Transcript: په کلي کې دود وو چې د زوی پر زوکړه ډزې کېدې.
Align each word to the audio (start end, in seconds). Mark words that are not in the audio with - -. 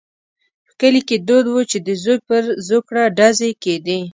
په 0.65 0.71
کلي 0.81 1.01
کې 1.07 1.17
دود 1.27 1.45
وو 1.49 1.61
چې 1.71 1.77
د 1.87 1.89
زوی 2.03 2.17
پر 2.27 2.43
زوکړه 2.67 3.03
ډزې 3.17 3.51
کېدې. 3.63 3.99